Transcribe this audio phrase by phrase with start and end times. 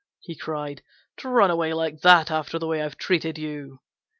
[0.19, 0.81] he cried,
[1.15, 3.81] "to run away like that after the way I've treated you!"